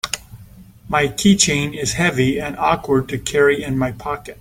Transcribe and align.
My 0.89 1.09
keychain 1.09 1.77
is 1.77 1.93
heavy 1.93 2.39
and 2.39 2.57
awkward 2.57 3.07
to 3.09 3.19
carry 3.19 3.61
in 3.63 3.77
my 3.77 3.91
pocket. 3.91 4.29